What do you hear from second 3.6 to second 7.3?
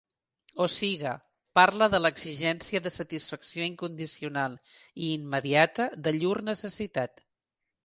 incondicional i immediata de llur necessitat.